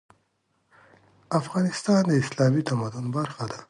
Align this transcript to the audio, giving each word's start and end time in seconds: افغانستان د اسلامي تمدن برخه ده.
افغانستان 1.39 2.01
د 2.07 2.11
اسلامي 2.23 2.61
تمدن 2.69 3.05
برخه 3.17 3.43
ده. 3.51 3.57